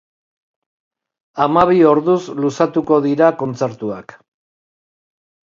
[1.45, 4.19] Hamabi orduz luzatuko dira kontzertuak.